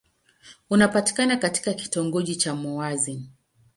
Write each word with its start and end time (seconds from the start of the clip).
Unapatikana 0.69 1.37
katika 1.37 1.73
kitongoji 1.73 2.35
cha 2.35 2.55
Mouassine. 2.55 3.29